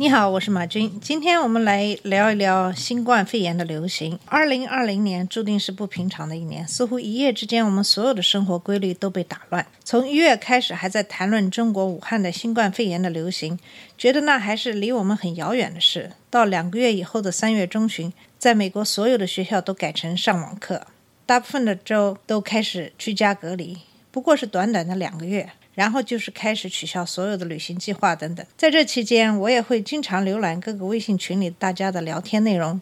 [0.00, 1.00] 你好，我是马军。
[1.00, 4.16] 今天我们来聊一聊新冠肺炎的流行。
[4.26, 9.66] 二零二零年注定是不平常的一年，似乎一夜之间，我们所有的生活规律都被打乱。
[9.82, 13.58] 从一月开始，还在谈论中国武汉的新冠肺炎的流行，
[13.98, 16.12] 觉得那还是离我们很遥远的事。
[16.30, 20.86] 到两个月以后的三月中旬，在美国所有的学校都改成上网课，
[21.26, 23.78] 大部分的州都开始居家隔离，
[24.12, 25.50] 不过是短短的两个月。
[25.78, 28.44] 然后就是开始取消所有的旅行计划等等。
[28.56, 32.80] 在这期间，我也会经常浏览各个微信群里大家的聊天内容，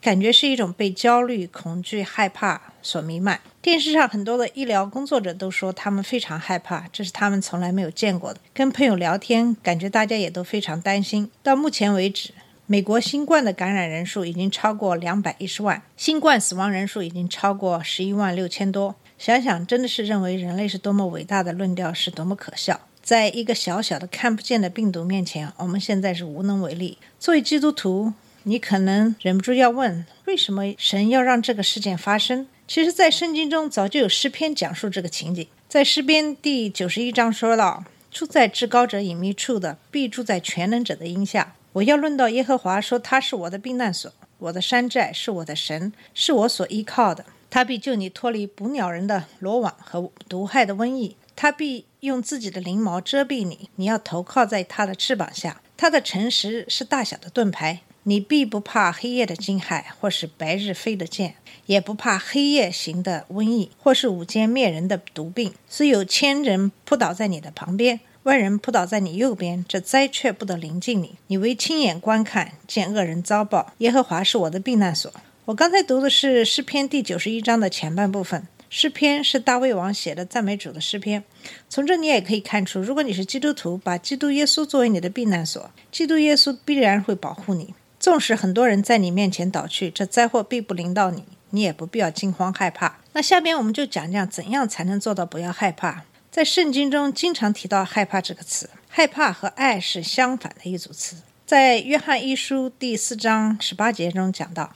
[0.00, 3.38] 感觉是一种被焦虑、恐惧、害怕所弥漫。
[3.60, 8.40] 电视上很多的医疗工作者都说他们非常害怕，这是他们从来没有见过的。
[8.54, 11.30] 跟朋友聊天，感觉大家也都非常担心。
[11.42, 12.30] 到目前为止，
[12.64, 18.94] 美国新冠的感染人数已经超过两百一十万，新冠死亡人数已经超过十一万六千多。
[19.18, 22.80] 想想，真的是认为人类是多么伟大的论调，是多么可笑。
[23.02, 26.98] 在一个小小的看不见的病毒面前，我们现在是无能为力。
[27.18, 28.12] 作为基督徒，
[28.44, 32.46] 你可能忍不住要问：为什么神要让这个事件发生？
[32.68, 35.44] 其实，在圣经中早就有诗篇讲述这个情景。
[35.68, 37.82] 在诗篇第九十一章说到
[38.12, 47.24] ：“住在至高者隐秘处的，必住在全能者的荫下。”我要论到耶和华，说他是我的避难所，我的山寨，是我的神，是我所依靠的。
[47.50, 55.60] 他必救你脱离捕鸟人的罗网和毒害的瘟疫，他必用自己的翎毛遮蔽你，你要投靠在他的翅膀下。
[55.76, 65.54] 他的诚实是大小的盾牌，你必不怕黑夜的惊骇，或是白日飞的箭，也不怕黑夜行的瘟疫，或是午间灭人的毒病。
[65.68, 71.14] 虽有千人扑倒在你的旁边，万人扑倒在你右边，这灾却不得临近你。
[71.28, 73.72] 你为亲眼观看，见恶人遭报。
[73.78, 75.10] 耶和华是我的避难所。
[75.48, 78.46] 我刚才读的是诗篇第九十一章的前半部分。
[78.68, 81.24] 诗篇是大卫王写的赞美主的诗篇。
[81.70, 87.74] 从这你也可以看出，如果你是基督徒，把基督耶稣作为你的避难所，基督耶稣必然会保护你。
[87.98, 92.98] 纵使很多人在你面前倒去，这灾祸必不临到你，你也不必要惊慌害怕。
[93.14, 96.04] 那下边我们就讲讲怎样才能做到不要害怕。
[96.30, 101.16] 在圣经中经常提到“害怕”这个词，害怕和爱是相反的一组词。
[101.46, 104.74] 在约翰一书第四章十八节中讲到。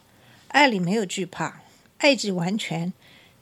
[0.53, 1.63] 爱里没有惧怕，
[1.99, 2.93] 爱既完全，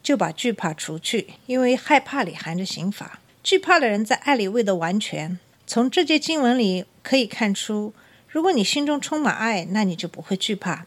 [0.01, 3.19] 就把惧怕除去，因为害怕里含着刑罚。
[3.43, 5.37] 惧怕的人在爱里未得完全。
[5.67, 7.93] 从这节经文里可以看出，
[8.27, 10.85] 如果你心中充满爱，那你就不会惧怕，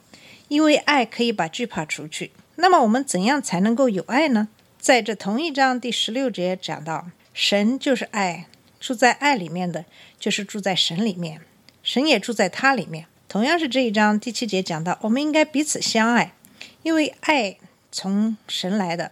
[0.49, 2.33] 因为爱可以把惧怕除去。
[2.57, 4.49] 那么我们怎样才能够有爱呢？
[4.79, 8.47] 在这同一章第十六节讲到，神就是爱，
[8.79, 9.84] 住在爱里面的，
[10.19, 11.41] 就是住在神里面，
[11.83, 13.07] 神也住在他里面。
[13.29, 16.35] 同样是这一章第七节讲到，我们应该彼此相爱，
[16.83, 17.57] 因为爱
[17.91, 19.11] 从神来的。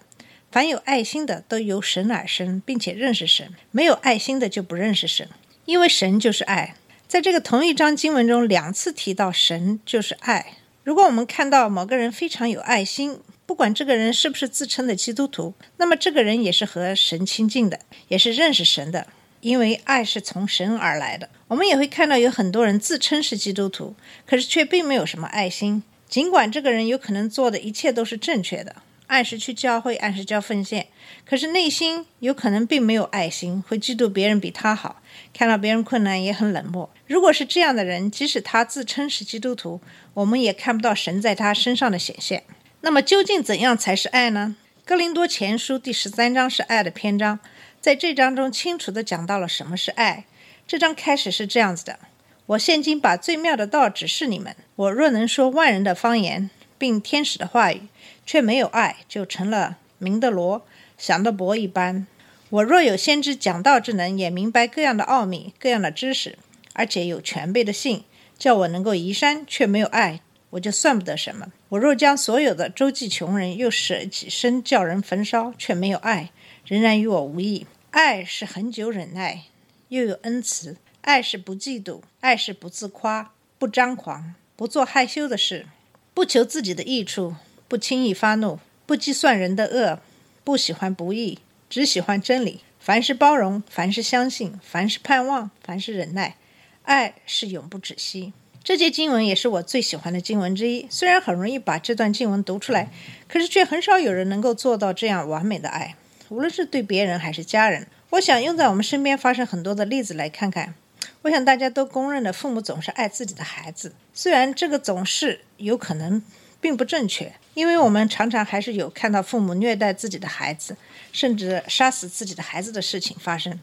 [0.51, 5.29] 凡有爱心的，都由神而生，并且认识神；没有爱心的，就不认识神，
[5.65, 6.77] 因为神就是爱。
[7.09, 10.59] 在这个同一章经文中，两次提到神就是爱。
[10.85, 19.07] 如果我们看到某个人非常有爱心，不管这个人是不是自称的基督徒，那么这个人也是和神亲近的，也是认识神的。
[19.43, 25.83] 因为爱是从神而来的，我们也会看到有很多人自称是基督徒，可是却并没有什么爱心。
[26.09, 28.77] 尽管这个人有可能做的一切都是正确的，
[29.09, 30.87] 按时去教会，按时交奉献，
[31.27, 35.03] 可是内心有可能并没有爱心，会嫉妒别人比他好，
[35.35, 36.89] 看到别人困难也很冷漠。
[37.09, 39.81] 如果是这样的人，即使他自称是基督徒，
[40.15, 42.45] 我们也看不到神在他身上的显现。
[42.83, 44.55] 那么究竟怎样才是爱呢？
[44.85, 47.41] 哥林多前书第十三章是爱的篇章。
[47.83, 50.25] 在这章中清楚地讲到了什么是爱。
[50.69, 51.99] 这章开始是这样子的：
[52.47, 54.55] 我现今把最妙的道指示你们。
[54.77, 56.49] 我若能说万人的方言，
[56.79, 57.89] 并天使的话语，
[58.25, 60.65] 却没有爱，就成了明的罗，
[60.97, 62.07] 想的博一般。
[62.51, 66.39] 我若有先知讲道之能，也明白各样的奥秘、各样的知识，
[66.75, 68.05] 而且有全备的信，
[68.39, 70.21] 叫我能够移山，却没有爱，
[70.51, 71.49] 我就算不得什么。
[71.71, 76.31] 我若将所有的周济穷人，又舍己身叫人焚烧，却没有爱，
[76.65, 77.67] 仍然与我无异。
[77.91, 79.45] 爱是恒久忍耐，
[79.89, 85.67] 又有恩慈；爱是不嫉妒；爱是不自夸，不张狂，不做害羞的事，
[86.15, 87.35] 不求自己的益处，
[87.69, 90.01] 不轻易发怒，不计算人的恶，
[90.45, 91.39] 不喜欢不义，
[91.69, 92.61] 只喜欢真理。
[92.79, 96.37] 凡是包容，凡是相信，凡是盼望，凡是忍耐。
[96.83, 98.33] 爱是永不止息。
[98.65, 100.87] 这节经文也是我最喜欢的经文之一。
[100.91, 102.91] 虽然很容易把这段经文读出来，
[103.29, 105.95] 可是却很少有人能够做到这样完美的爱，
[106.33, 107.87] 无论是对别人还是家人。
[108.09, 110.75] 我想用在我们身边发生很多的例子来看看。
[111.21, 116.23] 我想大家都公认的，父母总是爱自己的孩子，虽然这个总是有可能
[116.59, 120.77] 并不正确，因为我们常常还是有看到父母虐待自己的孩子，
[121.13, 123.61] 甚至杀死自己的孩子的事情发生。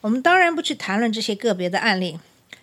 [0.00, 2.20] 我们当然不去谈论这些个别的案例，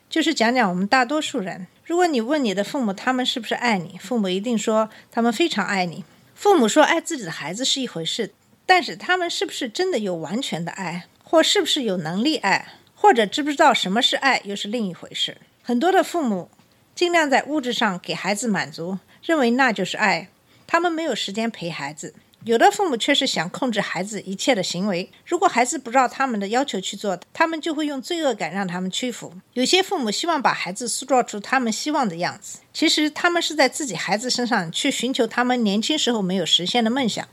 [0.09, 1.67] 就是讲讲我们大多数人。
[1.85, 3.97] 如果你问你的父母，他们是不是爱你？
[3.99, 6.05] 父母一定说他们非常爱你。
[6.33, 8.31] 父母说爱自己的孩子是一回事，
[8.69, 15.37] 但是他们是不是真的有完全的爱，或是不是有能力爱，或者知不知道什么是爱，又是另一回事。
[15.63, 16.51] 很多的父母
[16.93, 20.29] 尽量在物质上给孩子满足，认为那就是爱，
[20.67, 22.13] 他们没有时间陪孩子。
[22.45, 29.33] 有的父母却是想控制孩子一切的行为，如果孩子不照他们的要求去做，他们就会用罪恶感让他们屈服。
[29.53, 37.27] 有些父母希望把孩子塑造出他们希望的样子，其实他们是在自己孩子身上去寻求他们年轻时候没有实现的梦想，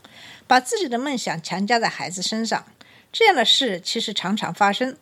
[0.47, 2.65] 把自己的梦想强加在孩子身上。
[3.11, 4.97] 这样的事其实常常发生。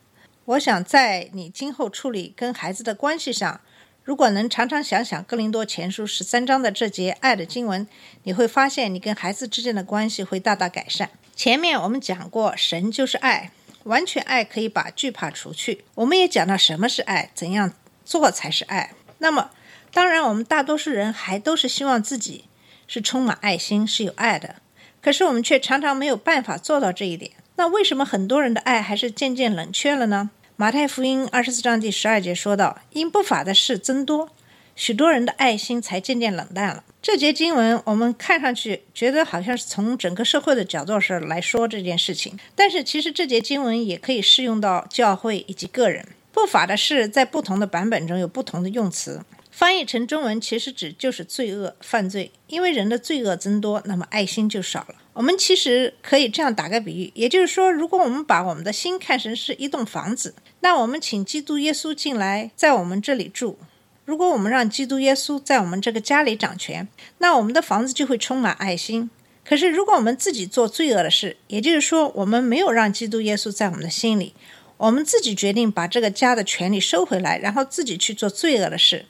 [0.45, 3.62] 我想在你今后处理跟孩子的关系上。
[4.03, 7.88] 如果能常常想想《哥林多前书》十三章的这节爱的经文，
[8.21, 11.09] 你会发现你跟孩子之间的关系会大大改善。
[11.36, 13.50] 前面我们讲过，神就是爱，
[13.86, 15.86] 完全爱可以把惧怕除去。
[15.95, 17.74] 我们也讲到什么是爱，怎样
[18.06, 18.94] 做才是爱。
[19.18, 19.50] 那么，
[19.91, 22.45] 当然我们大多数人还都是希望自己
[22.86, 24.57] 是充满爱心、是有爱的，
[25.05, 27.29] 可是我们却常常没有办法做到这一点。
[27.57, 30.31] 那为什么很多人的爱还是渐渐冷却了呢？
[30.55, 34.29] 马太福音二十四章第十二节说道：“因不法的事增多，
[34.75, 46.03] 许多人的爱心才渐渐冷淡了。”这节经文我们看上去觉得好像是从整个社会的角度上来说这件事情，但是其实这节经文也可以适用到教会以及个人。
[46.33, 49.21] 不法的事在不同的版本中有不同的用词。
[49.57, 54.95] 翻译成中文其实指就是罪恶、犯罪，因为人的罪恶增多，那么爱心就少了。
[55.13, 63.57] 我们其实可以这样打个比喻，也就是说，如果我们把我们的心看成是一栋房子，那我们请基督耶稣进来，在我们这里住。
[64.03, 69.09] 如果我们让基督耶稣在我们这个家里掌权，那我们的房子就会充满爱心。
[69.45, 74.33] 可是，如果我们自己做罪恶的事，也就是说，我们没有让基督耶稣在我们的心里，
[74.75, 79.05] 我们自己决定把这个家的权利收回来，然后自己去做罪恶的事。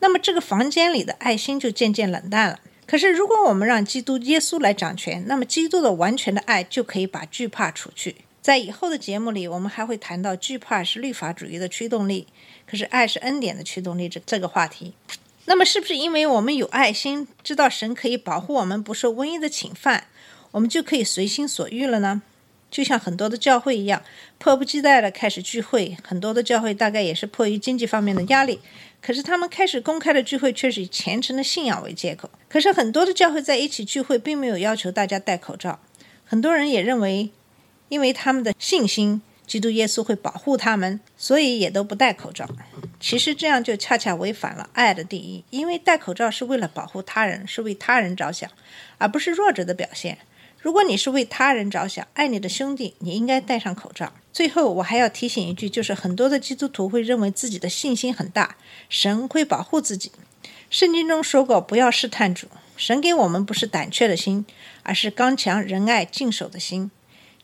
[0.00, 2.60] 那么这个房间里的爱心就渐渐冷淡了。
[2.86, 8.16] 可是，如果我们让基督耶稣来掌权，那么基督的完全的爱就可以把惧怕除去。
[8.40, 12.28] 在以后的节目里，我们还会谈到惧怕是律法主义的驱动力，
[12.64, 14.94] 可是爱是恩典的驱动力这这个话题。
[15.46, 20.04] 那么，是不是因为我们有爱心，知道神可以保护我们不受瘟疫的侵犯，
[20.52, 22.22] 我们就可以随心所欲了呢？
[22.76, 24.02] 就像很多的教会一样，
[24.36, 25.96] 迫不及待地开始聚会。
[26.04, 28.60] 很多的教会大概也是迫于经济方面的压力。
[29.00, 32.28] 可是他们开始公开的聚会，却是以虔诚的信仰为借口。
[32.50, 35.80] 可是很多的教会在一起聚会，并没有要求大家戴口罩。
[36.26, 37.30] 很多人也认为，
[37.88, 42.46] 因为他们的信心，基督耶稣会保护他们，所以也都不戴口罩。
[43.00, 48.50] 其实这样就恰恰违反了爱的定义，因为戴口罩是为了保护他人，是为他人着想，
[48.98, 50.18] 而不是弱者的表现。
[50.66, 54.12] 如果你是为他人着想，爱你的兄弟，你应该戴上口罩。
[54.32, 58.56] 最后，我还要提醒一句，就是很多的基督徒会认为自己的信心很大，
[58.88, 60.10] 神会保护自己。
[60.68, 62.48] 圣经中说过，不要试探主。
[62.76, 64.44] 神给我们不是胆怯的心，
[64.82, 66.90] 而是刚强、仁爱、敬守的心。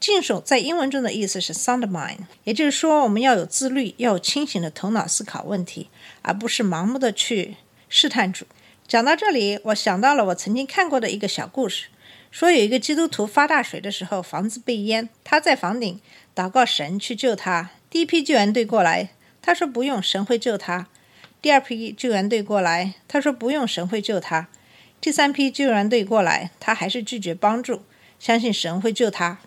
[0.00, 5.88] 敬守在英文中的意思是 sound mind，也就是说，我们要有自律，要有清醒的头脑思考问题，
[6.22, 7.54] 而不是盲目的去
[7.88, 8.46] 试探主。
[8.88, 11.86] 讲到这里，我想到了我曾经看过的一个小故事。
[12.32, 16.00] 说有一个基督徒发大水的时候，房子被淹，他在房顶
[16.34, 17.70] 祷告神去救他。
[17.90, 19.10] 第一批救援队过来，
[19.42, 20.86] 他说不用，神会救他。
[21.42, 24.48] 第二批救援队过来，他说不用，神会救他。
[24.98, 27.82] 第三批救援队过来，他还是拒绝帮助，
[28.18, 29.38] 相信神会救他。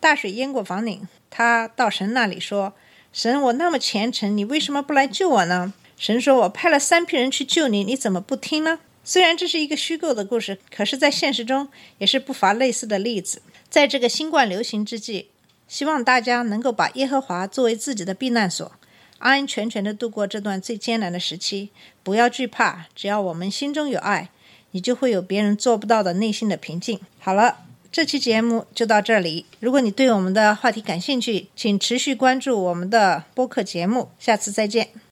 [0.00, 2.72] 大水淹过房顶，他到神那里说
[3.12, 11.68] ：“神，我那么虔诚，你为什么不来救我呢？”神说：“我派了三批人去救你，你怎么不听呢？”虽然这是一个虚构的故事，可是，在现实中
[11.98, 13.42] 也是不乏类似的例子。
[13.68, 15.28] 在这个新冠流行之际，
[15.66, 18.70] 希望大家能够把耶和华作为自己的避难所，
[19.18, 21.70] 安安全全的度过这段最艰难的时期。
[22.02, 24.28] 不要惧怕，只要我们心中有爱，
[24.70, 27.00] 你就会有别人做不到的内心的平静。
[27.18, 27.58] 好了，
[27.90, 29.46] 这期节目就到这里。
[29.60, 34.10] 如果你对我们的话题感兴趣，请持续关注我们的播客节目。
[34.18, 35.11] 下次再见。